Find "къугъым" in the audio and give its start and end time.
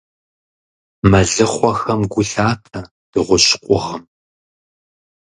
3.63-4.03